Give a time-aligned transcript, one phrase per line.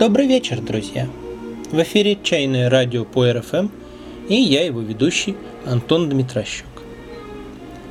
[0.00, 1.10] Добрый вечер, друзья!
[1.70, 3.68] В эфире «Чайное радио» по РФМ
[4.30, 5.36] и я его ведущий
[5.66, 6.64] Антон Дмитрощук.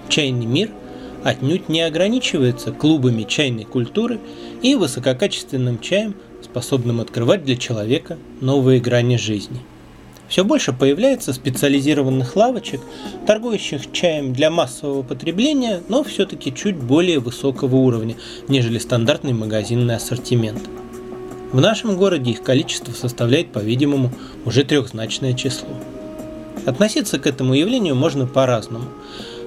[0.08, 0.72] Чайный мир
[1.24, 4.20] отнюдь не ограничивается клубами чайной культуры
[4.64, 9.60] и высококачественным чаем, способным открывать для человека новые грани жизни.
[10.28, 12.82] Все больше появляется специализированных лавочек,
[13.28, 18.16] торгующих чаем для массового потребления, но все-таки чуть более высокого уровня,
[18.48, 20.68] нежели стандартный магазинный ассортимент.
[21.52, 24.12] В нашем городе их количество составляет, по-видимому,
[24.46, 25.70] уже трехзначное число.
[26.68, 28.86] Относиться к этому явлению можно по-разному.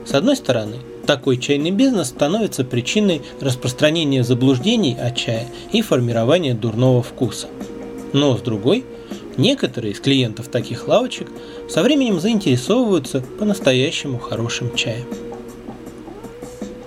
[0.04, 7.02] С одной стороны, такой чайный бизнес становится причиной распространения заблуждений о чае и формирования дурного
[7.02, 7.46] вкуса.
[8.12, 8.84] Но с другой,
[9.36, 11.28] некоторые из клиентов таких лавочек
[11.68, 15.06] со временем заинтересовываются по-настоящему хорошим чаем.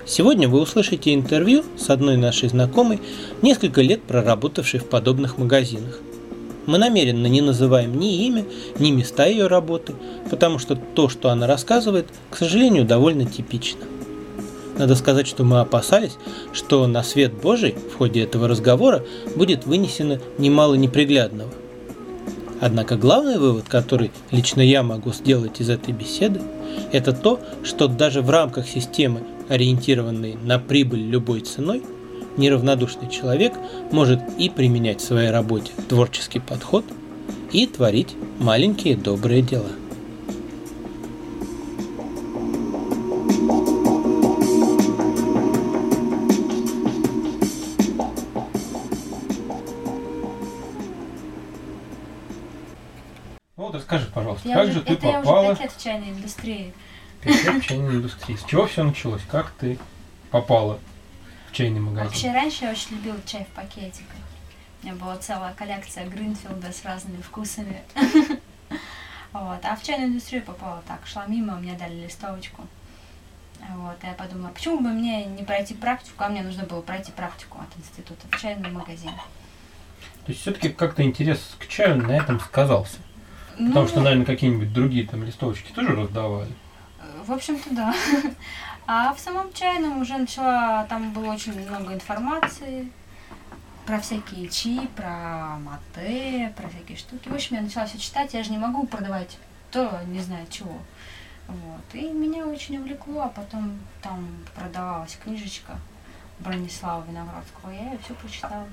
[0.07, 3.01] Сегодня вы услышите интервью с одной нашей знакомой,
[3.41, 5.99] несколько лет проработавшей в подобных магазинах.
[6.67, 8.45] Мы намеренно не называем ни имя,
[8.77, 9.93] ни места ее работы,
[10.29, 13.81] потому что то, что она рассказывает, к сожалению, довольно типично.
[14.77, 16.17] Надо сказать, что мы опасались,
[16.53, 19.03] что на свет Божий в ходе этого разговора
[19.35, 21.49] будет вынесено немало неприглядного.
[22.61, 26.41] Однако главный вывод, который лично я могу сделать из этой беседы,
[26.91, 31.83] это то, что даже в рамках системы, ориентированной на прибыль любой ценой,
[32.37, 33.53] неравнодушный человек
[33.91, 36.85] может и применять в своей работе творческий подход,
[37.51, 39.69] и творить маленькие добрые дела.
[53.57, 55.71] Ну вот расскажи, пожалуйста, Я как уже, же ты это я попала уже пять лет
[55.71, 56.73] в чайной индустрии.
[57.25, 58.35] Лет в чайной индустрии?
[58.35, 59.21] С чего все началось?
[59.29, 59.77] Как ты
[60.31, 60.79] попала
[61.49, 62.07] в чайный магазин?
[62.09, 64.15] Вообще раньше я очень любила чай в пакетиках.
[64.81, 67.81] У меня была целая коллекция Гринфилда с разными вкусами.
[69.33, 69.59] Вот.
[69.65, 72.65] А в чайную индустрию попала так, шла мимо, мне дали листовочку.
[73.75, 73.97] Вот.
[74.01, 77.57] И я подумала, почему бы мне не пройти практику, а мне нужно было пройти практику
[77.59, 79.11] от института в чайный магазин.
[80.25, 82.95] То есть все-таки как-то интерес к чаю на этом сказался.
[83.57, 86.51] Потому Ну, что, наверное, какие-нибудь другие там листовочки тоже раздавали.
[87.25, 87.93] В общем-то, да.
[88.87, 92.91] А в самом чайном уже начала, там было очень много информации
[93.87, 97.27] про всякие чи, про мате, про всякие штуки.
[97.27, 99.39] В общем, я начала все читать, я же не могу продавать
[99.71, 100.77] то, не знаю чего.
[101.47, 101.95] Вот.
[101.95, 105.77] И меня очень увлекло, а потом там продавалась книжечка
[106.39, 108.67] Бронислава Виноградского, я ее все прочитала.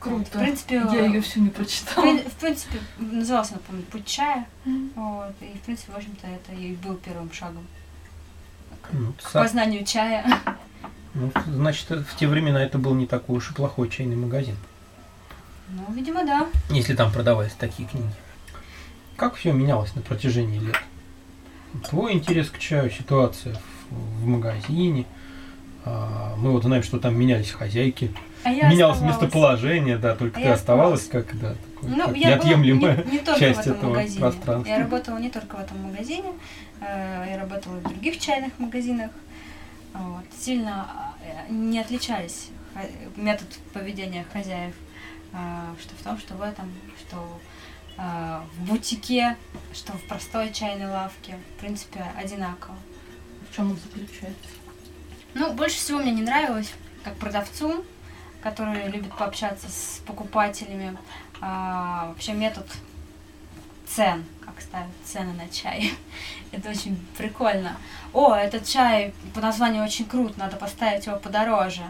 [0.00, 0.24] Круто.
[0.38, 2.04] В принципе, я ее всю не В, прочитала.
[2.06, 4.46] прин- в принципе, назывался, напомню, «Путь чая».
[4.94, 5.34] Вот.
[5.40, 7.66] И, в принципе, в общем-то, это и был первым шагом
[8.82, 10.24] к Ну, к са- познанию чая.
[11.14, 14.56] ну, значит, в те времена это был не такой уж и плохой чайный магазин.
[15.70, 16.46] Ну, видимо, да.
[16.70, 18.10] Если там продавались такие книги.
[19.16, 20.76] Как все менялось на протяжении лет?
[21.90, 23.54] Твой интерес к чаю, ситуация
[23.90, 25.04] в, в магазине.
[25.84, 28.14] А, мы вот знаем, что там менялись хозяйки.
[28.44, 29.02] А менялось оставалась.
[29.22, 33.12] местоположение, да, только А ты оставалась как, да, такой, Ну, как я неотъемлемая была не,
[33.12, 34.20] не только часть в этом этого магазине.
[34.20, 34.70] пространства.
[34.70, 36.32] Я работала не только в этом магазине,
[36.80, 39.10] э, я работала в других чайных магазинах.
[39.94, 40.24] Вот.
[40.38, 40.86] Сильно
[41.22, 42.80] э, не отличались хо-
[43.20, 44.74] метод поведения хозяев,
[45.32, 45.36] э,
[45.80, 47.40] что в том, что в этом, что
[47.98, 49.36] э, в бутике,
[49.74, 52.76] что в простой чайной лавке, в принципе, одинаково.
[53.50, 54.50] В чем он заключается?
[55.34, 56.72] Ну, больше всего мне не нравилось,
[57.02, 57.84] как продавцу,
[58.42, 60.96] который любит пообщаться с покупателями,
[61.40, 62.66] а, вообще метод
[63.86, 65.92] цен, как ставят цены на чай.
[66.52, 67.76] Это очень прикольно.
[68.12, 71.82] О, этот чай по названию очень крут, надо поставить его подороже.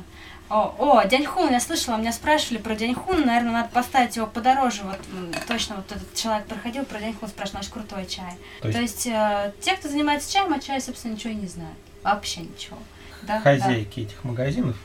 [0.49, 4.83] О, о, Дяньхун, я слышала, меня спрашивали про Дяньхун, наверное, надо поставить его подороже.
[4.83, 4.99] Вот
[5.47, 8.33] точно вот этот человек проходил про Дяньхун, спрашивал, наш крутой чай.
[8.63, 11.47] То То есть есть э, те, кто занимается чаем, о чае, собственно, ничего и не
[11.47, 11.77] знают.
[12.03, 12.79] Вообще ничего.
[13.23, 13.41] Да, да.
[13.41, 14.77] хозяйки этих магазинов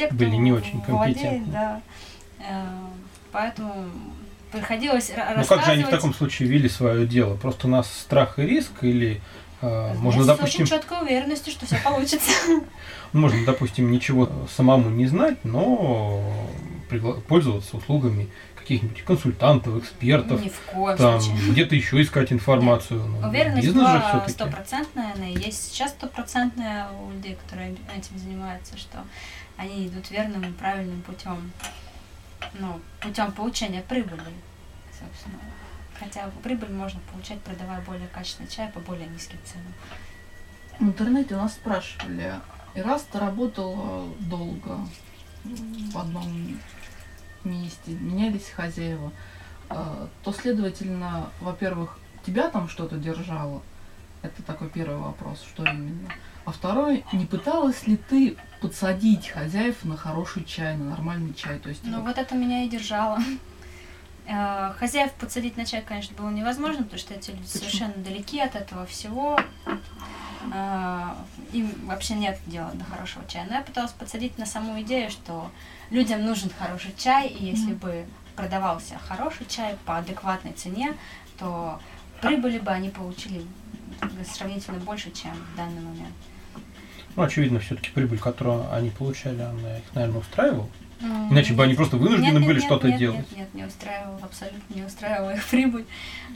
[0.00, 1.52] Те, кто были не очень владеет, компетентны.
[1.52, 1.80] да.
[2.40, 2.66] Э,
[3.32, 3.72] Поэтому
[4.50, 5.90] приходилось ра- Ну как же они в рассказывать.
[5.90, 7.36] таком случае вели свое дело?
[7.36, 9.20] Просто у нас страх и риск или
[9.62, 12.30] э, Нет, можно, с допустим, очень четкой уверенностью, что все получится.
[13.12, 16.24] можно, допустим, ничего самому не знать, но
[17.28, 21.20] пользоваться услугами каких-нибудь консультантов, экспертов, Ни в коем там
[21.50, 23.04] где-то еще искать информацию.
[23.04, 28.76] Ну, Уверенность бизнес была стопроцентная, она и есть сейчас стопроцентная у людей, которые этим занимаются,
[28.76, 28.98] что
[29.60, 31.52] они идут верным и правильным путем.
[32.54, 34.32] Ну, путем получения прибыли,
[34.98, 35.38] собственно.
[35.98, 39.74] Хотя прибыль можно получать, продавая более качественный чай по более низким ценам.
[40.78, 42.36] В интернете у нас спрашивали,
[42.74, 44.80] и раз ты работала долго
[45.44, 46.58] в одном
[47.44, 49.12] месте, менялись хозяева,
[49.68, 53.60] а, то, следовательно, во-первых, тебя там что-то держало.
[54.22, 56.10] Это такой первый вопрос, что именно.
[56.44, 61.58] А второй, не пыталась ли ты подсадить хозяев на хороший чай, на нормальный чай?
[61.58, 63.18] То есть Ну вот это меня и держало.
[64.26, 67.58] Э, Хозяев подсадить на чай, конечно, было невозможно, потому что эти люди Почему?
[67.60, 69.38] совершенно далеки от этого всего.
[70.52, 71.08] Э,
[71.52, 73.46] Им вообще нет дела до хорошего чая.
[73.48, 75.50] Но я пыталась подсадить на саму идею, что
[75.90, 78.06] людям нужен хороший чай, и если бы
[78.36, 80.94] продавался хороший чай по адекватной цене,
[81.38, 81.80] то
[82.20, 83.44] прибыли бы они получили
[84.32, 86.14] сравнительно больше, чем в данный момент.
[87.16, 90.68] Ну, очевидно, все-таки прибыль, которую они получали, она их, наверное, устраивала.
[91.02, 93.18] М, Иначе бы они просто вынуждены Нет, были что-то делать.
[93.30, 95.86] Нет, нет, не устраивало, абсолютно не устраивало их прибыль.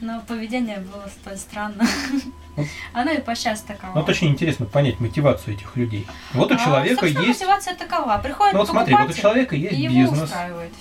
[0.01, 1.85] Но поведение было столь странно.
[2.57, 2.67] Вот.
[2.93, 3.93] Оно и по сейчас таково.
[3.95, 6.07] Ну, вот очень интересно понять мотивацию этих людей.
[6.33, 7.19] Вот у А, человека есть...
[7.19, 8.19] мотивация такова.
[8.23, 10.31] Приходит Ну, вот смотри, вот у человека есть бизнес.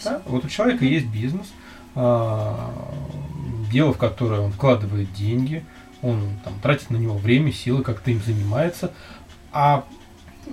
[0.04, 0.22] Да?
[0.26, 1.52] Вот у человека есть бизнес,
[1.96, 2.72] а,
[3.72, 5.66] дело в которое он вкладывает деньги,
[6.04, 8.92] он там, тратит на него время, силы, как-то им занимается,
[9.52, 9.86] а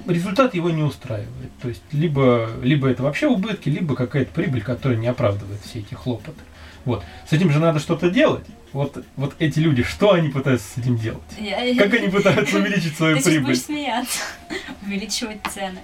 [0.06, 1.50] результат его не устраивает.
[1.60, 5.94] То есть либо, либо это вообще убытки, либо какая-то прибыль, которая не оправдывает все эти
[5.94, 6.40] хлопоты.
[6.84, 7.02] Вот.
[7.28, 8.46] С этим же надо что-то делать.
[8.72, 11.20] Вот, вот эти люди, что они пытаются с этим делать?
[11.38, 13.42] Я- Как они пытаются увеличить Ты свою прибыль?
[13.46, 14.20] будешь смеяться.
[14.86, 15.80] Увеличивать цены.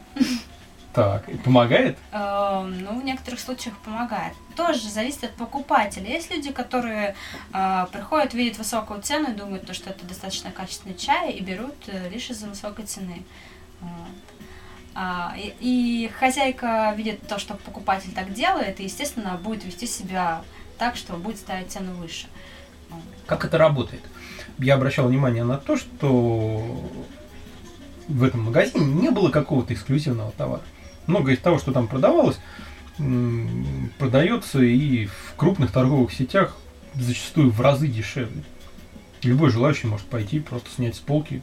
[0.97, 1.99] Так, и помогает?
[2.11, 4.33] Эм, Ну, в некоторых случаях помогает.
[4.57, 6.09] Тоже зависит от покупателя.
[6.09, 7.15] Есть люди, которые
[7.53, 11.75] э, приходят, видят высокую цену и думают, то, что это достаточно качественный чай, и берут
[11.89, 13.25] э, лишь из-за высокой цены.
[13.83, 13.91] Вот.
[14.95, 20.41] А, и, и хозяйка видит то, что покупатель так делает, и, естественно, будет вести себя
[20.79, 22.27] так, что будет ставить цену выше.
[22.89, 23.03] Вот.
[23.27, 24.03] Как это работает?
[24.59, 26.65] Я обращал внимание на то, что
[28.09, 30.63] в этом магазине не было какого-то эксклюзивного товара.
[31.07, 32.39] Много из того, что там продавалось,
[33.99, 36.57] продается и в крупных торговых сетях
[36.95, 38.43] зачастую в разы дешевле.
[39.23, 41.43] Любой желающий может пойти просто снять с полки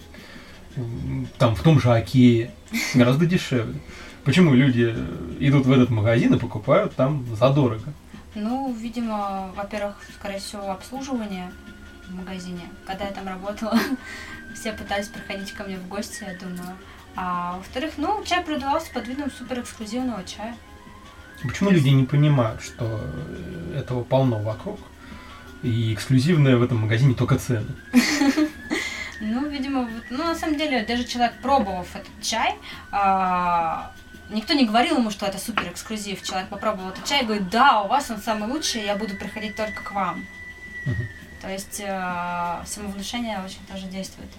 [1.38, 2.52] там в том же Окее
[2.94, 3.80] гораздо дешевле.
[4.24, 4.96] Почему люди
[5.40, 7.94] идут в этот магазин и покупают там задорого?
[8.36, 11.52] Ну, видимо, во-первых, скорее всего, обслуживание
[12.08, 12.62] в магазине.
[12.86, 13.78] Когда я там работала,
[14.56, 16.76] все пытались приходить ко мне в гости, я думаю.
[17.16, 20.56] А во-вторых, ну, чай продавался под видом супер эксклюзивного чая.
[21.44, 24.80] Почему люди не понимают, что э, этого полно вокруг?
[25.62, 27.68] И эксклюзивное в этом магазине только цены.
[29.26, 32.56] Ну, видимо, вот, ну, на самом деле, даже человек, пробовав этот чай,
[32.92, 33.94] а,
[34.30, 36.22] никто не говорил ему, что это супер эксклюзив.
[36.24, 39.56] Человек попробовал этот чай и говорит, да, у вас он самый лучший, я буду приходить
[39.56, 40.26] только к вам.
[41.42, 44.30] То есть э, самовнушение очень тоже действует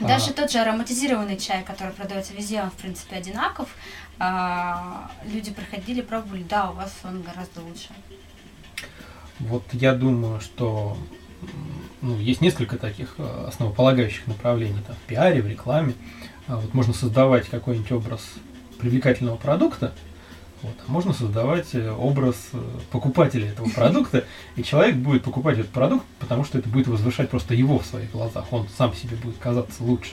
[0.00, 0.04] А.
[0.04, 3.68] Даже тот же ароматизированный чай, который продается везде, он в принципе одинаков.
[4.18, 7.88] А, люди приходили, пробовали, да, у вас он гораздо лучше.
[9.38, 10.96] Вот я думаю, что
[12.00, 15.94] ну, есть несколько таких э, основополагающих направлений там, в пиаре, в рекламе.
[16.48, 18.22] А вот можно создавать какой-нибудь образ
[18.78, 19.92] привлекательного продукта,
[20.66, 22.58] вот, можно создавать э, образ э,
[22.90, 24.24] покупателя этого продукта,
[24.56, 28.10] и человек будет покупать этот продукт, потому что это будет возвышать просто его в своих
[28.10, 30.12] глазах, он сам себе будет казаться лучше.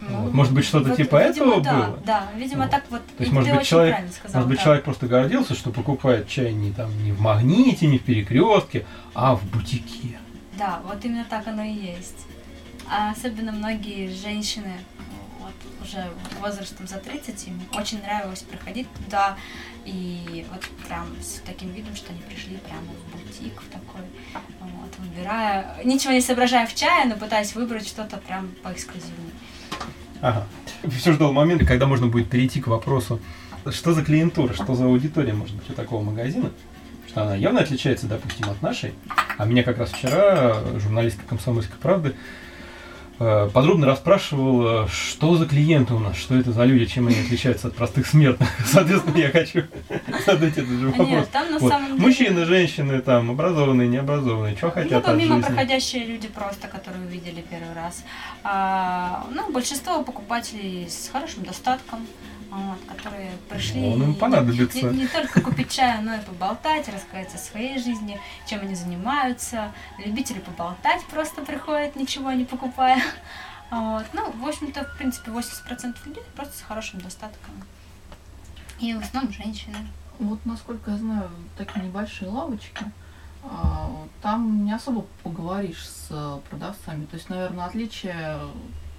[0.00, 1.98] Вот, может быть, что-то типа видимо, этого да, было?
[2.06, 2.70] Да, видимо, Вот.
[2.70, 3.02] так вот.
[3.18, 4.64] То есть, может быть, человек- сказал, Может быть, да.
[4.64, 9.36] человек просто гордился, что покупает чай не там не в магните, не в перекрестке, а
[9.36, 10.18] в бутике.
[10.58, 12.26] Да, вот именно так оно и есть.
[12.90, 14.99] А особенно многие женщины вот,
[15.82, 19.36] уже возрастом за 30, им очень нравилось приходить туда
[19.84, 24.02] и вот прям с таким видом, что они пришли прямо в бутик в такой,
[24.60, 29.32] вот, выбирая, ничего не соображая в чае, но пытаясь выбрать что-то прям поэксклюзивнее.
[30.20, 30.46] Ага.
[30.98, 33.20] Все ждал момента, когда можно будет перейти к вопросу,
[33.70, 36.50] что за клиентура, что за аудитория может быть у такого магазина,
[37.08, 38.94] что она явно отличается, допустим, от нашей.
[39.38, 42.14] А меня как раз вчера журналистка «Комсомольской правды»
[43.20, 47.74] подробно расспрашивал, что за клиенты у нас, что это за люди, чем они отличаются от
[47.76, 48.48] простых смертных.
[48.66, 49.64] Соответственно, я хочу
[50.26, 51.08] задать этот же вопрос.
[51.08, 51.70] Нет, там на Вот.
[51.70, 52.00] самом деле...
[52.00, 55.48] Мужчины, женщины, там, образованные, необразованные, что хотят Либо от мимо жизни?
[55.48, 58.04] проходящие люди просто, которые увидели первый раз.
[58.42, 62.06] А, ну, большинство покупателей с хорошим достатком,
[62.50, 64.90] вот, которые пришли Он им понадобится.
[64.90, 69.72] Не, не только купить чая, но и поболтать, рассказать о своей жизни, чем они занимаются.
[70.04, 73.02] Любители поболтать просто приходят, ничего не покупая.
[73.70, 74.04] Вот.
[74.12, 77.54] Ну, в общем-то, в принципе, 80% людей просто с хорошим достатком.
[78.80, 79.76] И в основном женщины.
[80.18, 82.84] Вот, насколько я знаю, такие небольшие лавочки,
[83.42, 83.90] а,
[84.22, 87.06] там не особо поговоришь с продавцами.
[87.06, 88.38] То есть, наверное, отличие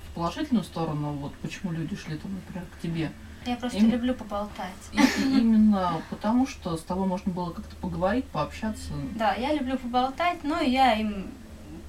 [0.07, 3.11] в положительную сторону, вот почему люди шли там, например, к тебе,
[3.45, 4.69] Я просто Им- люблю поболтать.
[4.91, 8.91] И именно потому, что с тобой можно было как-то поговорить, пообщаться.
[9.15, 11.31] Да, я люблю поболтать, но я им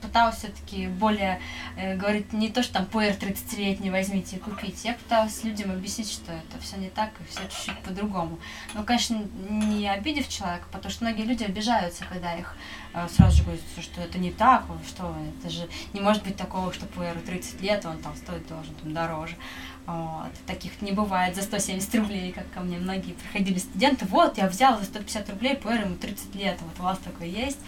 [0.02, 1.40] пыталась все-таки более
[1.76, 4.88] э, говорить не то, что там пуэр 30-летний возьмите и купите.
[4.88, 8.38] Я пыталась людям объяснить, что это все не так и все чуть-чуть по-другому.
[8.74, 12.56] Но, конечно, не обидев человека, потому что многие люди обижаются, когда их
[12.92, 16.72] э, сразу же говорят, что это не так, что это же не может быть такого,
[16.72, 19.36] что пуэру 30 лет, он там стоит должен там дороже.
[19.86, 20.30] Вот.
[20.46, 24.04] Таких не бывает за 170 рублей, как ко мне многие приходили студенты.
[24.06, 27.58] Вот, я взял за 150 рублей, пуэр ему 30 лет, вот у вас такой есть.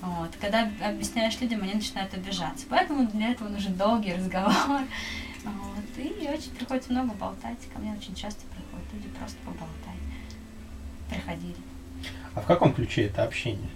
[0.00, 0.30] Вот.
[0.40, 2.66] Когда об- объясняешь людям, они начинают обижаться.
[2.68, 4.52] Поэтому для этого нужен долгий разговор.
[5.42, 5.84] Вот.
[5.96, 7.56] И очень приходится много болтать.
[7.72, 9.96] Ко мне очень часто приходят люди просто поболтать.
[11.08, 11.56] Приходили.
[12.34, 13.70] А в каком ключе это общение?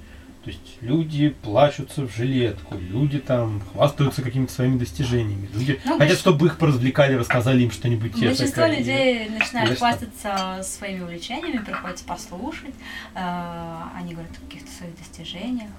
[0.44, 6.18] То есть люди плачутся в жилетку, люди там хвастаются какими-то своими достижениями, люди Ну, хотят,
[6.18, 8.12] чтобы их поразвлекали, рассказали им что-нибудь.
[8.12, 8.76] Большинство этакое.
[8.78, 9.78] людей начинают что?
[9.78, 12.74] хвастаться своими увлечениями, приходится послушать.
[13.14, 15.70] Э, Они говорят о каких-то своих достижениях.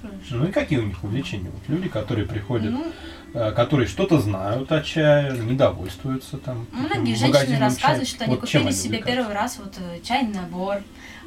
[0.00, 0.26] Слушаешь.
[0.30, 1.50] Ну и какие у них увлечения?
[1.50, 2.86] Вот люди, которые приходят, Ну,
[3.34, 6.66] э, которые что-то знают о чае, недовольствуются там.
[6.72, 8.16] Многие женщины рассказывают, чая.
[8.16, 10.78] что они Вот купили себе первый раз вот э, чайный набор,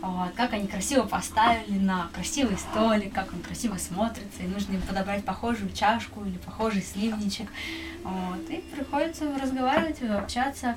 [0.02, 4.82] вот, как они красиво поставили на красивый столик, как он красиво смотрится, и нужно им
[4.82, 7.50] подобрать похожую чашку или похожий сливничек.
[8.04, 10.76] Вот, и приходится разговаривать, общаться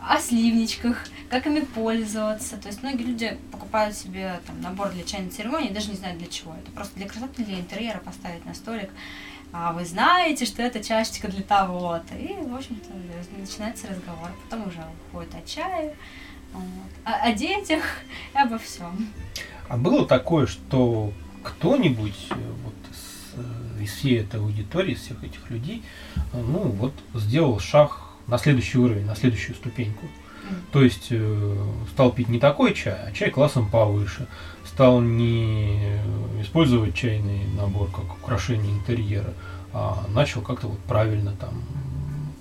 [0.00, 2.56] о сливничках, как ими пользоваться.
[2.56, 6.26] То есть многие люди покупают себе там, набор для чайной церемонии, даже не знают для
[6.26, 6.54] чего.
[6.54, 8.90] Это просто для красоты, для интерьера поставить на столик.
[9.52, 12.16] А вы знаете, что это чашечка для того-то.
[12.16, 12.90] И, в общем-то,
[13.38, 14.30] начинается разговор.
[14.42, 15.94] Потом уже уходит о чае,
[16.54, 17.82] вот, о, о детях
[18.34, 19.08] и обо всем.
[19.68, 22.34] А было такое, что кто-нибудь э,
[22.64, 25.82] вот с, э, из всей этой аудитории, из всех этих людей,
[26.16, 30.06] э, ну вот сделал шаг на следующий уровень, на следующую ступеньку.
[30.72, 31.56] То есть э,
[31.92, 34.26] стал пить не такой чай, а чай классом повыше.
[34.64, 35.96] Стал не
[36.40, 39.32] использовать чайный набор как украшение интерьера,
[39.72, 41.62] а начал как-то вот правильно там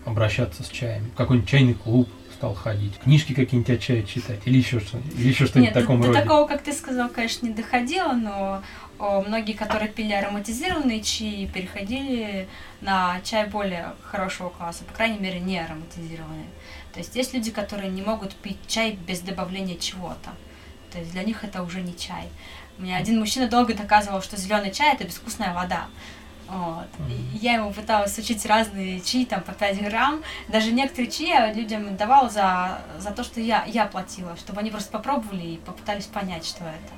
[0.05, 1.09] обращаться с чаями.
[1.09, 2.09] В какой-нибудь чайный клуб
[2.43, 6.01] стал ходить, книжки какие-нибудь о чае читать, или еще что-нибудь, или еще что-нибудь в таком
[6.01, 6.21] до, до роде.
[6.21, 8.61] такого, как ты сказал, конечно, не доходило, но
[8.99, 12.49] о, многие, которые пили ароматизированные чаи, переходили
[12.81, 16.47] на чай более хорошего класса, по крайней мере, не ароматизированные.
[16.91, 20.31] То есть есть люди, которые не могут пить чай без добавления чего-то.
[20.91, 22.27] То есть для них это уже не чай.
[22.77, 25.87] Мне один мужчина долго доказывал, что зеленый чай это безвкусная вода.
[26.53, 26.87] Вот.
[27.09, 30.21] И я ему пыталась учить разные чаи, там, по 5 грамм.
[30.49, 34.69] Даже некоторые чаи я людям давала за, за то, что я, я платила, чтобы они
[34.69, 36.93] просто попробовали и попытались понять, что это.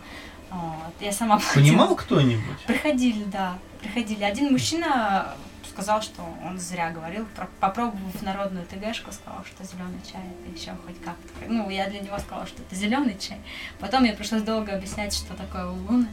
[0.51, 0.93] Вот.
[0.99, 1.53] Я сама платила.
[1.63, 2.59] Понимал кто-нибудь?
[2.67, 4.23] Приходили, да, приходили.
[4.23, 5.33] Один мужчина
[5.69, 10.71] сказал, что он зря говорил, про- попробовав народную ТГшку, сказал, что зеленый чай это еще
[10.85, 11.29] хоть как-то.
[11.47, 13.37] Ну, я для него сказала, что это зеленый чай.
[13.79, 16.07] Потом мне пришлось долго объяснять, что такое улуны.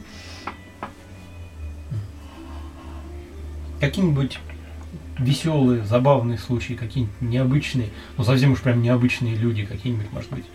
[3.83, 4.39] Какие-нибудь
[5.17, 10.45] веселые, забавные случаи, какие-нибудь необычные, ну совсем уж прям необычные люди, какие-нибудь, может быть,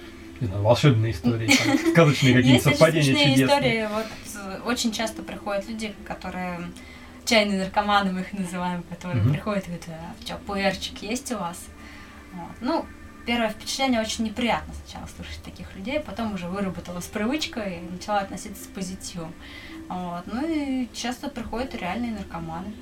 [0.40, 3.46] не знаю, волшебные истории, там, сказочные какие-нибудь совпадения чудесные.
[3.46, 3.88] истории.
[3.92, 6.60] Вот э, очень часто приходят люди, которые
[7.26, 11.66] чайные наркоманы, мы их называем, которые приходят и говорят, а что, пуэрчик есть у вас?
[12.32, 12.50] Вот.
[12.62, 12.86] Ну,
[13.26, 18.64] первое впечатление очень неприятно сначала слушать таких людей, потом уже выработалась привычка и начала относиться
[18.64, 19.34] с позитивом.
[19.88, 20.22] Вот.
[20.26, 22.72] Ну и часто приходят реальные наркоманы.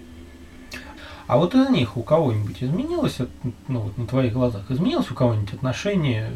[1.26, 3.18] А вот из них у кого-нибудь изменилось,
[3.68, 6.32] ну вот на твоих глазах, изменилось у кого-нибудь отношение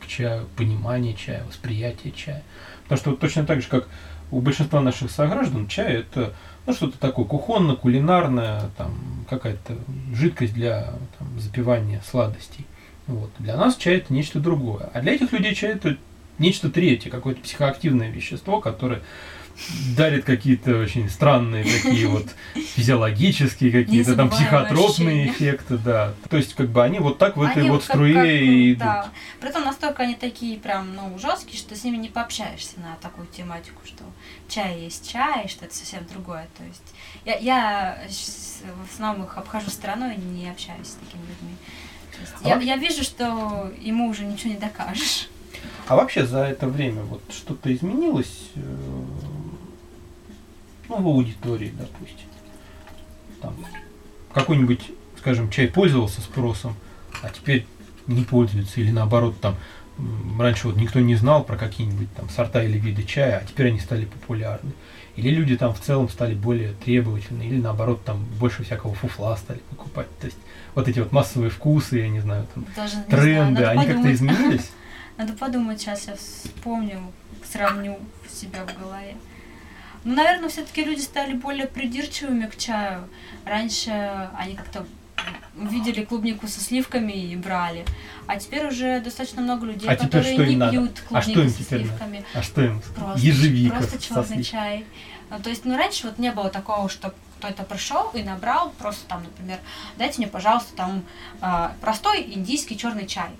[0.00, 2.42] к чаю, понимание чая, восприятие чая?
[2.84, 3.88] Потому что вот точно так же, как
[4.30, 6.32] у большинства наших сограждан, чай это
[6.66, 8.92] ну, что-то такое кухонно-кулинарное, там
[9.28, 9.76] какая-то
[10.14, 12.66] жидкость для там, запивания сладостей.
[13.06, 13.30] Вот.
[13.38, 14.88] Для нас чай это нечто другое.
[14.92, 15.96] А для этих людей чай это
[16.38, 19.02] нечто третье, какое-то психоактивное вещество, которое
[19.96, 26.14] дарит какие-то очень странные такие вот физиологические какие-то там психотропные эффекты, да.
[26.28, 29.10] То есть как бы они вот так в этой вот струе и идут.
[29.40, 33.80] Притом настолько они такие прям, ну, жесткие, что с ними не пообщаешься на такую тематику,
[33.84, 34.04] что
[34.48, 36.48] чай есть чай, что это совсем другое.
[36.56, 37.98] То есть я, я
[38.88, 41.56] в основном их обхожу стороной и не общаюсь с такими людьми.
[42.42, 45.28] А я, я вижу, что ему уже ничего не докажешь.
[45.88, 48.60] А вообще за это время вот что-то изменилось э,
[50.90, 52.26] ну, в аудитории, допустим.
[53.40, 53.54] Там
[54.32, 56.74] какой-нибудь, скажем, чай пользовался спросом,
[57.22, 57.66] а теперь
[58.06, 59.56] не пользуется, или наоборот, там
[60.38, 63.80] раньше вот никто не знал про какие-нибудь там сорта или виды чая, а теперь они
[63.80, 64.72] стали популярны.
[65.16, 69.60] Или люди там в целом стали более требовательны, или наоборот там больше всякого фуфла стали
[69.70, 70.08] покупать.
[70.18, 70.38] То есть
[70.74, 74.12] вот эти вот массовые вкусы, я не знаю, там, Даже знаю, тренды, надо они как-то
[74.12, 74.70] изменились.
[75.18, 77.12] Надо подумать, сейчас я вспомню,
[77.44, 79.16] сравню себя в голове.
[80.04, 83.08] Ну, наверное, все-таки люди стали более придирчивыми к чаю.
[83.44, 84.86] Раньше они как-то
[85.54, 87.84] видели клубнику со сливками и брали.
[88.26, 90.72] А теперь уже достаточно много людей, А которые что не надо?
[90.72, 91.88] пьют А что клубнику им со теперь надо?
[91.90, 92.24] сливками.
[92.34, 92.80] А что им?
[92.96, 94.42] Просто, Ежевика просто черный сливками.
[94.42, 94.86] чай.
[95.28, 99.06] Ну, то есть, ну, раньше вот не было такого, что кто-то пришел и набрал просто
[99.06, 99.58] там, например,
[99.98, 101.02] дайте мне, пожалуйста, там
[101.40, 103.30] а, простой индийский черный чай.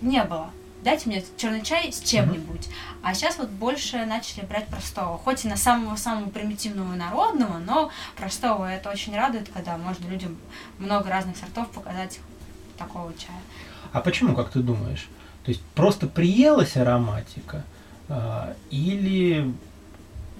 [0.00, 0.50] Не было.
[0.82, 2.68] Дайте мне черный чай с чем-нибудь.
[3.02, 5.18] А сейчас вот больше начали брать простого.
[5.18, 8.64] Хоть и на самого-самого примитивного народного, но простого.
[8.64, 10.38] Это очень радует, когда можно людям
[10.78, 12.20] много разных сортов показать
[12.78, 13.40] такого чая.
[13.92, 15.08] А почему, как ты думаешь?
[15.44, 17.64] То есть просто приелась ароматика,
[18.08, 19.52] а, или,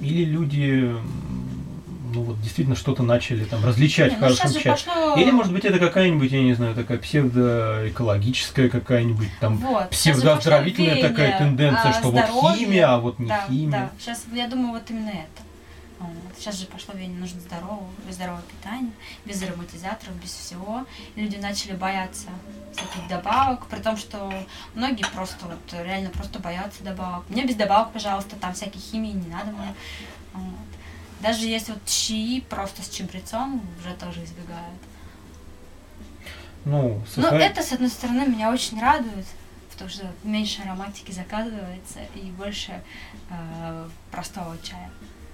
[0.00, 0.94] или люди
[2.12, 5.16] ну вот действительно что-то начали там различать Не, в ну, хорошем пошло...
[5.16, 11.38] Или, может быть, это какая-нибудь, я не знаю, такая псевдоэкологическая какая-нибудь там Вот, псевдооздоровительная такая
[11.38, 12.58] тенденция, о что вот здоровье.
[12.58, 13.70] химия, а вот не да, химия.
[13.70, 15.42] Да, сейчас я думаю, вот именно это.
[16.00, 16.14] Вот.
[16.38, 18.92] Сейчас же пошло веяние, нужно здоровое, здоровое питание,
[19.26, 20.86] без ароматизаторов, без всего.
[21.14, 22.28] И люди начали бояться
[22.72, 24.32] всяких добавок, при том, что
[24.74, 27.24] многие просто вот реально просто боятся добавок.
[27.28, 29.74] Мне без добавок, пожалуйста, там всякой химии не надо мне.
[31.20, 34.80] Даже если вот чаи просто с чабрецом уже тоже избегают.
[36.64, 39.26] Ну, со Но своей- это, с одной стороны, меня очень радует,
[39.70, 42.82] потому что меньше ароматики заказывается и больше
[43.30, 44.90] э, простого чая.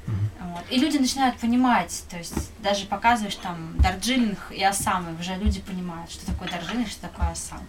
[0.06, 0.30] Мгм.
[0.52, 0.64] Вот.
[0.70, 6.10] И люди начинают понимать, то есть даже показываешь там дарджилинг и осамы, уже люди понимают,
[6.10, 7.66] что такое дарджилинг, что такое осам.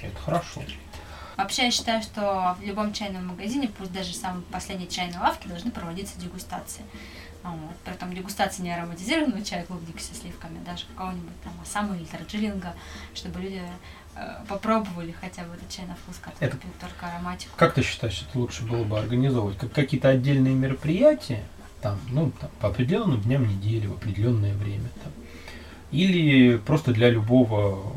[0.00, 0.62] Это хорошо.
[1.36, 5.48] Вообще я считаю, что в любом чайном магазине, пусть даже в самой последней чайной лавке,
[5.48, 6.82] должны проводиться дегустации.
[7.42, 7.76] Вот.
[7.84, 12.74] Притом дегустации не ароматизированного чая клубники со сливками, даже какого-нибудь там осамы или дарджилинга,
[13.14, 13.62] чтобы люди
[14.16, 17.52] э, попробовали хотя бы этот чай на вкус, Это- только ароматику.
[17.56, 19.58] Как ты считаешь, это лучше было бы организовывать?
[19.58, 21.44] Как какие-то отдельные мероприятия,
[21.82, 25.12] там, ну, там, по определенным дням недели, в определенное время, там,
[25.92, 27.94] или просто для любого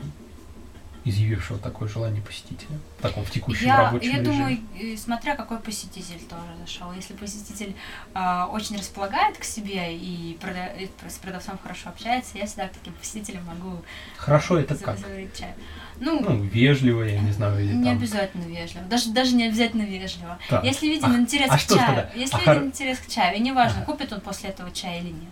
[1.09, 4.33] изъявившего такое желание посетителя, в таком в текущем Я, рабочем я режиме.
[4.37, 6.91] думаю, э, смотря какой посетитель тоже зашел.
[6.93, 7.75] Если посетитель
[8.13, 12.73] а, очень располагает к себе и, прода- и с продавцом хорошо общается, я всегда к
[12.73, 13.81] таким посетителям могу
[14.17, 14.97] Хорошо, это как?
[15.37, 15.53] чай.
[16.01, 17.97] Ну, Ну, вежливо, я не знаю, или не там...
[17.97, 18.85] обязательно вежливо.
[18.85, 20.37] Даже, даже не обязательно вежливо.
[20.49, 20.63] Так.
[20.63, 22.09] Если виден А- интерес а к чаю, тогда?
[22.15, 23.91] если А виден хор- интерес к чаю, и неважно, Ага.
[23.91, 25.29] купит он после этого чай или нет.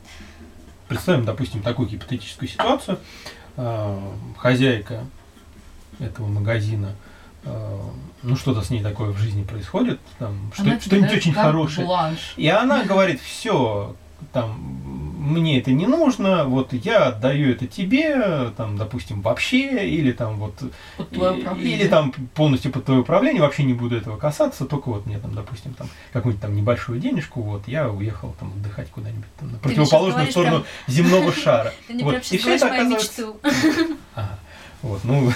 [0.90, 3.00] Представим, допустим, такую гипотетическую ситуацию.
[3.58, 5.06] А, Хозяйка
[6.00, 6.90] этого магазина,
[7.46, 7.80] а,
[8.24, 11.86] ну что-то с ней такое в жизни происходит, там, что- что-нибудь очень хорошее.
[11.88, 12.34] бланш.
[12.38, 13.96] И она говорит, все,
[14.34, 14.60] там,
[15.28, 20.54] мне это не нужно, вот я отдаю это тебе, там, допустим, вообще, или там вот,
[20.96, 21.80] Под твое управление.
[21.80, 25.34] или там полностью под твое управление, вообще не буду этого касаться, только вот мне там,
[25.36, 30.32] допустим, там какую-нибудь там небольшую денежку, вот я уехал там отдыхать куда-нибудь там, на противоположную
[30.32, 31.74] сторону земного шара.
[31.88, 32.12] Ты мне Вот.
[32.12, 33.38] прям сейчас мою мечту.
[34.16, 34.40] Ага.
[34.84, 35.32] Вот, ну,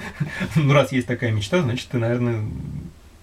[0.56, 2.44] ну, раз есть такая мечта, значит, ты, наверное,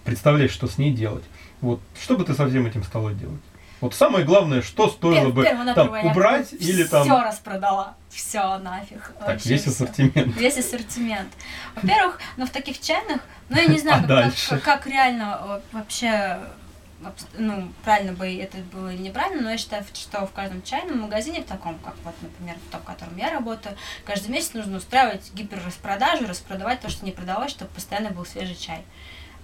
[0.04, 1.24] представляешь, что с ней делать.
[1.62, 3.42] Вот, что бы ты со всем этим стала делать?
[3.82, 7.04] Вот самое главное, что стоило бы там убрать или там...
[7.04, 7.96] Все распродала.
[8.10, 9.14] Все нафиг.
[9.20, 9.70] Так, Вообще весь всё.
[9.72, 10.36] ассортимент.
[10.36, 11.30] Весь ассортимент.
[11.76, 15.60] Во-первых, ну в таких чайных, ну я не знаю, А как, как- как реально э,
[15.72, 16.40] вообще,
[17.38, 21.42] ну, правильно бы это было или неправильно, но я считаю, что в каждом чайном магазине,
[21.42, 25.34] в таком, как вот, например, в том, в котором я работаю, каждый месяц нужно устраивать
[25.34, 28.84] гиперраспродажу, распродавать то, что не продалось, чтобы постоянно был свежий чай.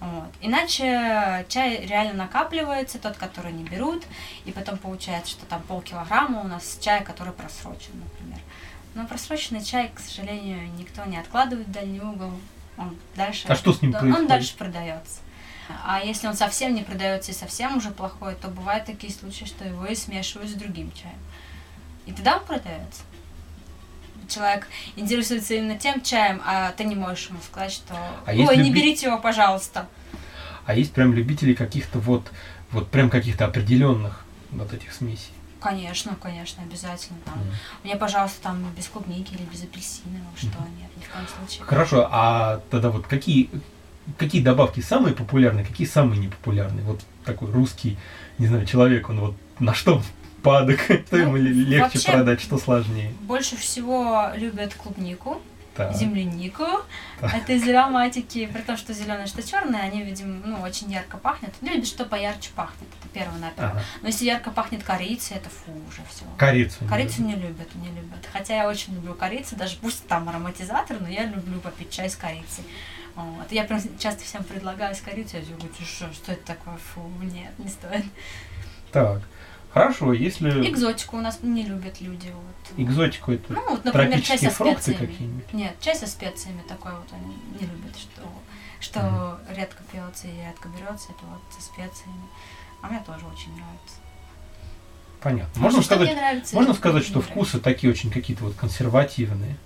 [0.00, 0.28] Вот.
[0.42, 4.04] Иначе чай реально накапливается, тот, который не берут,
[4.44, 8.40] и потом получается, что там полкилограмма у нас чая, который просрочен, например.
[8.94, 12.32] Но просроченный чай, к сожалению, никто не откладывает в дальний угол.
[12.76, 14.18] Он дальше, А что с ним происходит?
[14.18, 15.20] Он дальше продается.
[15.84, 19.64] А если он совсем не продается и совсем уже плохой, то бывают такие случаи, что
[19.64, 21.18] его и смешивают с другим чаем.
[22.06, 23.02] И тогда он продается.
[24.28, 27.94] Человек интересуется именно тем чаем, а ты не можешь ему сказать, что
[28.26, 29.88] А ой, не люби- берите его, пожалуйста.
[30.64, 32.30] А есть прям любители каких-то вот,
[32.72, 35.32] вот прям каких-то определенных вот этих смесей.
[35.60, 37.18] Конечно, конечно, обязательно.
[37.24, 37.38] Там.
[37.38, 37.50] Мгм.
[37.84, 41.64] Мне, пожалуйста, там без клубники или без апельсина, что нет, ни в коем случае.
[41.64, 43.48] Хорошо, а тогда вот какие,
[44.18, 46.84] какие добавки самые популярные, какие самые непопулярные?
[46.84, 47.96] Вот такой русский,
[48.38, 50.02] не знаю, человек, он вот на что
[50.42, 53.12] падок, что Ну, ему ле- легче продать, что сложнее?
[53.22, 55.40] Больше всего любят клубнику.
[55.74, 55.94] Так.
[55.94, 56.64] землянику.
[57.20, 57.34] Так.
[57.34, 58.46] Это из ароматики.
[58.50, 61.52] При том, что зеленое, что черное, они, видимо, ну, очень ярко пахнет.
[61.60, 62.88] Любят, что поярче пахнет.
[62.98, 63.70] Это первое наперво.
[63.72, 63.82] Ага.
[64.00, 66.24] Но если ярко пахнет корицей, это фу уже все.
[66.38, 66.78] Корицу.
[66.80, 67.26] не Корицу люблю.
[67.36, 68.26] не любят, не любят.
[68.32, 72.16] Хотя я очень люблю корицу, даже пусть там ароматизатор, но я люблю попить чай с
[72.16, 72.64] корицей.
[73.16, 73.50] Вот.
[73.50, 76.76] Я прям часто всем предлагаю с корицей, я говорю, «Ты что, что это такое?
[76.76, 78.04] Фу, нет, не стоит.
[78.92, 79.22] Так.
[79.72, 82.32] Хорошо, если Экзотику у нас не любят люди.
[82.34, 82.80] Вот.
[82.80, 85.44] экзотику это Ну, вот, например, чай со специями.
[85.52, 88.22] Нет, чай со специями такой вот они не любят, что,
[88.80, 92.22] что редко пьется и редко берется, это вот со специями.
[92.80, 93.96] А мне тоже очень нравится.
[95.20, 95.60] Понятно.
[95.60, 97.32] Можно что сказать, нравится, можно сказать, что нравится.
[97.32, 99.56] вкусы такие очень какие-то вот консервативные.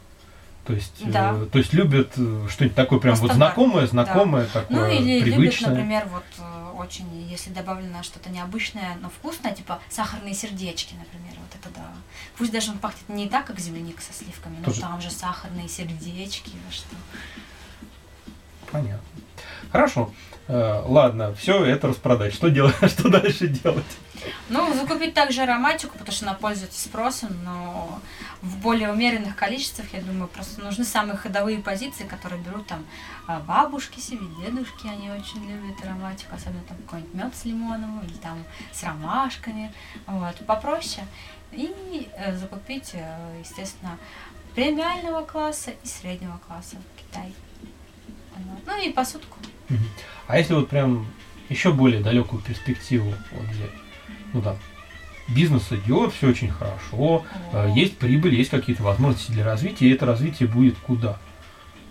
[0.66, 1.37] То есть, э, Да.
[1.51, 5.25] то есть любят э, что-нибудь такое прям По вот знакомое, знакомое, такое Ну или любят,
[5.37, 5.70] привычное.
[5.70, 11.61] например, вот э, очень, если добавлено что-то необычное, но вкусное, типа сахарные сердечки, например, вот
[11.61, 11.90] это да.
[12.37, 15.68] Пусть даже он пахнет не так, как земляника со сливками, но Тоже- там же сахарные
[15.68, 16.94] сердечки, вы что.
[18.70, 19.01] Понятно.
[19.73, 20.12] Хорошо.
[20.49, 22.35] Э, ладно, все это распродать.
[22.35, 22.75] Что делать?
[22.83, 23.85] Что дальше делать?
[24.49, 28.01] Ну, закупить также ароматику, потому что она пользуется спросом, но
[28.42, 32.85] в более умеренных количествах, я думаю, просто нужны самые ходовые позиции, которые берут там
[33.27, 38.14] а, бабушки себе, дедушки, они очень любят ароматику, особенно там какой-нибудь мед с лимоном или
[38.14, 39.73] там с ромашками,
[40.07, 41.07] вот, попроще.
[41.53, 43.99] И э, закупить, э, естественно,
[44.55, 47.33] премиального класса и среднего класса Китай.
[47.62, 47.70] Вот.
[48.66, 49.38] Ну и посудку.
[49.68, 49.85] Мгм.
[50.26, 51.07] А если вот прям
[51.48, 53.70] еще более далекую перспективу вот взять?
[54.33, 54.57] Ну там,
[55.29, 57.74] бизнес идет, все очень хорошо, э, О.
[57.74, 61.18] есть прибыль, есть какие-то возможности для развития, и это развитие будет куда?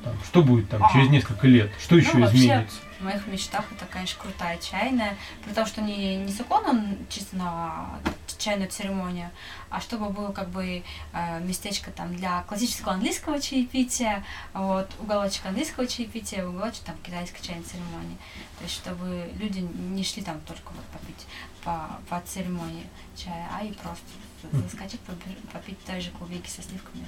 [0.04, 0.92] Там, что будет там А.
[0.94, 1.72] через несколько лет?
[1.82, 2.78] Что еще вообще, изменится?
[3.00, 5.18] В моих мечтах это, конечно, крутая чайная.
[5.46, 8.00] При том, что не, не с уклоном чисто на
[8.40, 9.30] чайную церемонию,
[9.70, 15.86] а чтобы было как бы э, местечко там для классического английского чаепития, вот, уголочек английского
[15.86, 18.18] чаепития, уголочек там китайской чайной церемонии.
[18.58, 21.28] То есть, чтобы люди не шли там только вот попить
[21.64, 24.06] по, по церемонии чая, а и просто
[24.52, 27.06] заскочить попи- попить той же клубники со сливками.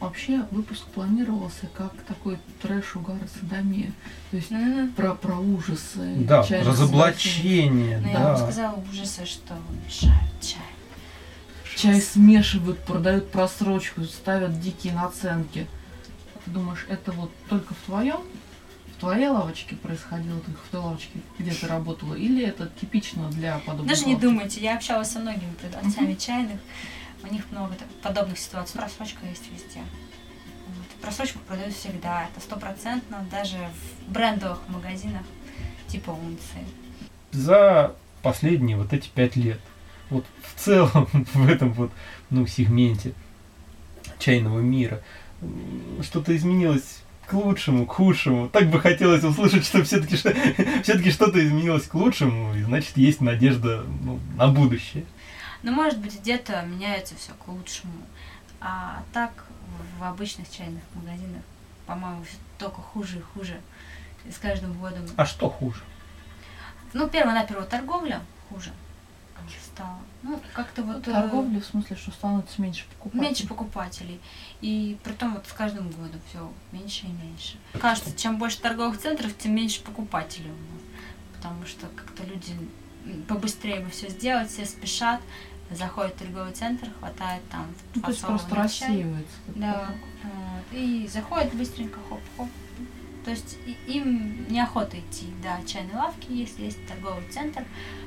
[0.00, 3.90] Вообще выпуск планировался как такой трэш угар садомия.
[4.30, 6.14] То есть Ну, про, про ужасы.
[6.18, 8.36] Да, чай разоблачение, но я вам да.
[8.38, 10.62] сказала ужасы, что мешают чай.
[11.76, 15.66] Чай смешивают, продают просрочку, ставят дикие наценки.
[16.44, 18.20] Ты думаешь, это вот только в твоем,
[18.96, 23.58] в твоей лавочке происходило, только в той лавочке, где ты работала, или это типично для
[23.58, 24.22] подобных Даже не лавок?
[24.22, 26.58] думайте, я общалась со многими продавцами чайных,
[27.22, 28.78] у них много подобных ситуаций.
[28.78, 29.80] Просрочка есть везде.
[30.66, 31.02] Вот.
[31.02, 35.22] Просрочку продают всегда, это стопроцентно, даже в брендовых магазинах
[35.88, 36.64] типа унции.
[37.32, 39.60] За последние вот эти пять лет,
[40.10, 41.90] вот в целом в этом вот,
[42.30, 43.12] ну, сегменте
[44.18, 45.02] чайного мира,
[46.02, 48.48] что-то изменилось к лучшему, к худшему.
[48.48, 50.34] Так бы хотелось услышать, что все-таки что,
[50.82, 55.04] все-таки что-то изменилось к лучшему, и значит есть надежда ну, на будущее.
[55.62, 57.92] Но может быть где-то меняется все к лучшему.
[58.60, 59.46] А так
[59.98, 61.42] в обычных чайных магазинах,
[61.86, 63.60] по-моему, всё только хуже и хуже.
[64.24, 65.06] И с каждым годом.
[65.16, 65.82] А что хуже?
[66.92, 68.72] Ну, первонаперво торговля хуже
[69.78, 69.98] стала.
[70.22, 71.06] Ну, как-то вот...
[71.06, 73.22] э, Торговля в смысле, что становится меньше покупателей.
[73.22, 74.20] меньше покупателей.
[74.60, 77.56] И при том вот с каждым годом все меньше и меньше.
[77.80, 80.82] Кажется, чем больше торговых центров, тем меньше покупателей у нас.
[81.36, 82.56] Потому что как-то люди
[83.28, 85.20] побыстрее бы все сделать, все спешат,
[85.70, 89.36] заходит в торговый центр, хватает там Ну, то есть просто рассеивается.
[89.54, 89.90] Да.
[90.22, 90.78] Вот.
[90.78, 92.48] И заходит быстренько, хоп-хоп.
[93.24, 97.64] То есть им неохота идти до чайной лавки, если есть торговый центр,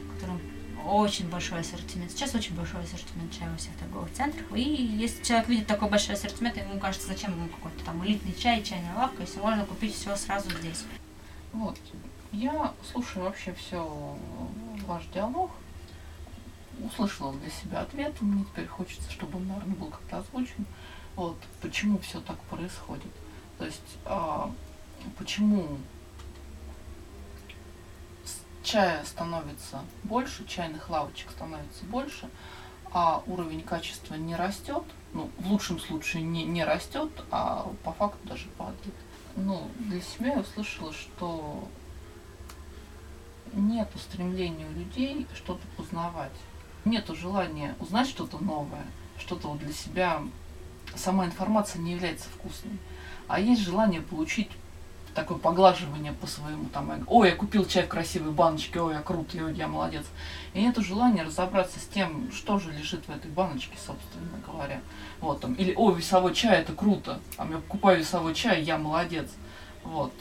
[0.08, 0.42] в котором
[0.86, 2.12] очень большой ассортимент.
[2.12, 4.46] Сейчас очень большой ассортимент чая во всех торговых центрах.
[4.56, 8.64] И если человек видит такой большой ассортимент, ему кажется, зачем ему какой-то там элитный чай,
[8.64, 10.84] чайная лавка, если можно купить все сразу здесь.
[11.54, 11.78] Вот.
[12.32, 14.18] Я слушаю вообще все
[14.88, 15.52] ваш диалог.
[16.84, 18.20] Услышала для себя ответ.
[18.22, 20.66] Мне теперь хочется, чтобы он, наверное, был как-то озвучен.
[21.16, 23.12] Вот почему все так происходит.
[23.58, 24.52] То есть, а,
[25.18, 25.78] почему
[28.64, 32.30] чая становится больше, чайных лавочек становится больше,
[32.92, 34.84] а уровень качества не растет.
[35.14, 38.96] Ну, в лучшем случае не, не растет, а по факту даже падает.
[39.36, 41.68] Ну, для себя я услышала, что
[43.54, 46.32] нету стремления у людей что-то познавать.
[46.86, 48.86] Нету желания узнать что-то новое,
[49.18, 50.22] что-то вот для себя.
[50.96, 52.78] Сама информация не является вкусной.
[53.28, 54.50] А есть желание получить
[55.14, 59.36] такое поглаживание по своему, там, ой, я купил чай в красивой баночке, ой, я крут,
[59.36, 60.06] ой, я молодец.
[60.54, 64.82] И нету желания разобраться с тем, что же лежит в этой баночке, собственно говоря.
[65.20, 69.30] Вот, там, или, о, весовой чай, это круто, там, я покупаю весовой чай, я молодец.
[69.84, 70.14] Вот.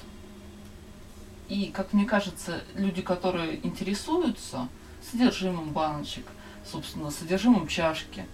[1.51, 4.69] И, как мне кажется, люди, которые интересуются
[5.11, 6.25] содержимым баночек,
[6.65, 8.25] собственно, содержимым чашки,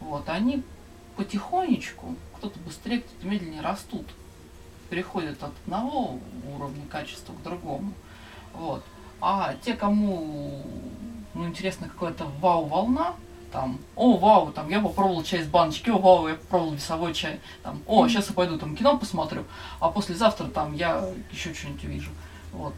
[0.00, 0.62] вот, они
[1.18, 4.06] потихонечку, кто-то быстрее, кто-то медленнее растут,
[4.88, 6.18] переходят от одного
[6.56, 7.92] уровня качества к другому.
[8.54, 8.82] Вот.
[9.20, 10.64] А те, кому
[11.34, 13.16] ну, интересно какая-то вау-волна,
[13.52, 17.38] там, о, вау, там, я попробовал чай из баночки, о, вау, я попробовал весовой чай,
[17.62, 19.44] там, о, сейчас я пойду там кино посмотрю,
[19.78, 22.10] а послезавтра там я еще что-нибудь увижу.
[22.52, 22.74] Вот.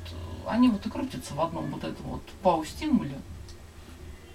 [0.46, 3.18] Они вот и крутятся в одном вот этом вот пау-стимуле,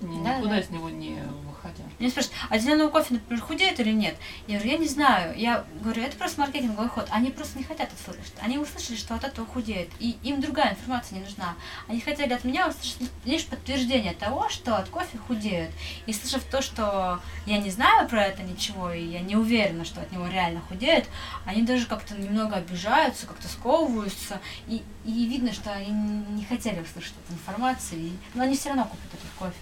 [0.02, 0.60] ни- Да, никуда да.
[0.60, 1.22] из него не
[1.60, 1.84] выходя.
[2.00, 4.16] Меня спрашивают, а зеленый кофе, например, худеет или нет?
[4.48, 5.38] Я говорю, я не знаю.
[5.38, 7.08] Я говорю, это просто маркетинговый ход.
[7.10, 8.34] Они просто не хотят услышать.
[8.42, 9.90] Они услышали, что от этого худеет.
[10.00, 11.56] И им другая информация не нужна.
[11.88, 15.72] Они хотели от меня услышать лишь подтверждение того, что от кофе худеют.
[16.06, 20.02] И слышав то, что я не знаю про это ничего, и я не уверена, что
[20.02, 21.08] от него реально худеет,
[21.46, 24.40] они даже как-то немного обижаются, как-то сковываются.
[24.68, 28.12] И, и видно, что они не хотели услышать эту информацию.
[28.34, 29.54] Но они все равно купят этот кофе.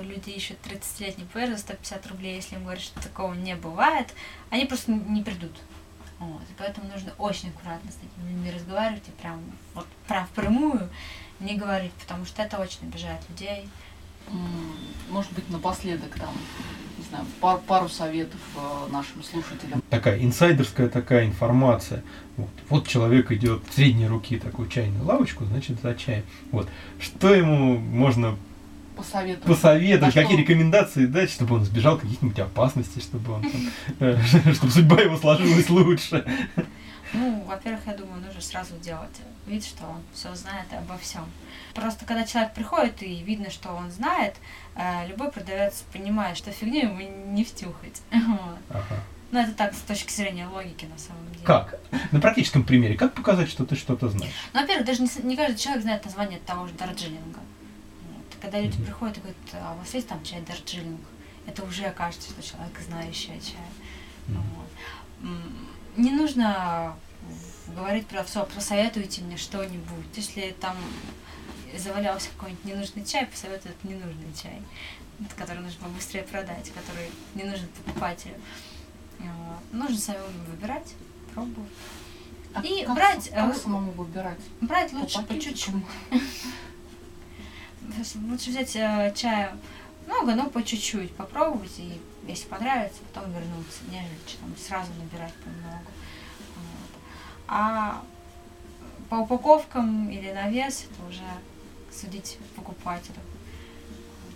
[0.00, 4.12] Люди ищут 30-летний пэр за 150 рублей, если им говорят, что такого не бывает,
[4.50, 5.52] они просто не придут.
[6.18, 6.42] Вот.
[6.58, 9.40] Поэтому нужно очень аккуратно с такими людьми разговаривать и прям
[9.72, 10.88] вот прям впрямую
[11.38, 13.68] не говорить, потому что это очень обижает людей.
[15.10, 16.34] Может быть, напоследок там,
[16.98, 19.80] не знаю, пар- пару советов э, нашим слушателям.
[19.90, 22.02] Такая инсайдерская такая информация.
[22.36, 26.24] Вот, вот человек идет в средней руки такую чайную лавочку, значит, за чаем.
[26.50, 26.68] Вот.
[26.98, 28.36] Что ему можно
[28.98, 29.44] Посоветовать.
[29.46, 30.42] посоветовать, На какие что?
[30.42, 33.44] рекомендации дать, чтобы он избежал каких-нибудь опасностей, чтобы он
[34.00, 34.18] э,
[34.54, 36.24] чтобы судьба его сложилась лучше.
[37.14, 41.24] Ну, во-первых, я думаю, нужно сразу делать вид, что он все знает обо всем.
[41.74, 44.34] Просто когда человек приходит и видно, что он знает,
[44.76, 47.00] э, любой продавец понимает, что фигню ему
[47.32, 48.02] не втюхать.
[48.70, 49.02] Ага.
[49.30, 51.44] Ну, это так, с точки зрения логики, на самом деле.
[51.44, 51.78] Как?
[52.12, 54.32] На практическом примере, как показать, что ты что-то знаешь?
[54.54, 57.40] Ну, во-первых, даже не, не каждый человек знает название того же Дарджилинга.
[58.40, 61.00] Когда люди приходят и говорят, а у вас есть там чай Дарджилинг?
[61.46, 63.68] Это уже кажется, что человек знающий о чае.
[64.28, 64.44] Мгм.
[65.22, 65.96] Вот.
[65.96, 66.94] Не нужно
[67.74, 70.06] говорить про все, посоветуйте мне что-нибудь.
[70.14, 70.76] Если там
[71.76, 74.62] завалялся какой-нибудь ненужный чай, посоветуют ненужный чай,
[75.36, 78.34] который нужно побыстрее продать, который не нужен покупателю.
[79.72, 80.94] Нужно самому выбирать,
[81.34, 81.70] пробовать.
[82.54, 84.38] А И как брать, с- Как э, самому выбирать?
[84.60, 85.74] Брать лучше по чуть-чуть.
[88.30, 89.56] Лучше взять э, чая
[90.06, 95.90] много, но по чуть-чуть попробовать, и если понравится, потом вернуться, нежели там сразу набирать понемногу.
[96.56, 97.00] Вот.
[97.46, 98.02] А
[99.08, 101.24] по упаковкам или на вес это уже
[101.92, 103.20] судить покупателю.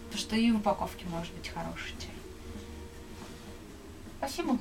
[0.04, 2.10] Потому что и в упаковке может быть хороший чай.
[4.18, 4.58] Спасибо.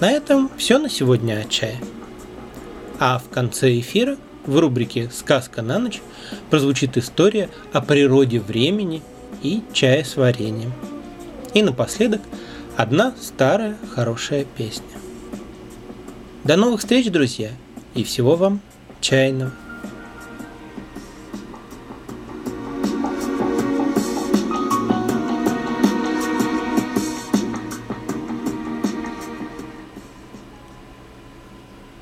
[0.00, 1.76] На этом все на сегодня от чая.
[2.98, 6.00] А в конце эфира в рубрике «Сказка на ночь»
[6.48, 9.02] прозвучит история о природе времени
[9.42, 10.72] и чая с вареньем.
[11.52, 12.22] И напоследок
[12.76, 14.84] одна старая хорошая песня.
[16.44, 17.50] До новых встреч, друзья,
[17.94, 18.60] и всего вам
[19.02, 19.52] чайного.